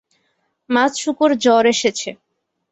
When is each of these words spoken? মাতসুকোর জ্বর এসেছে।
মাতসুকোর 0.69 1.31
জ্বর 1.43 1.63
এসেছে। 1.73 2.09